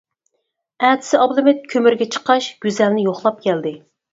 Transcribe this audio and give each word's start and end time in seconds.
ئەتىسى 0.87 1.19
ئابلىمىت 1.25 1.61
كۆمۈرگە 1.75 2.09
چىققاچ 2.17 2.51
گۈزەلنى 2.67 3.07
يوقلاپ 3.11 3.45
كەلدى. 3.49 3.77